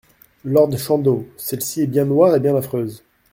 Lord 0.45 0.75
Chandos 0.79 1.27
Celle-ci 1.37 1.81
est 1.81 1.85
bien 1.85 2.05
noire 2.05 2.35
et 2.35 2.39
bien 2.39 2.55
affreuse! 2.55 3.03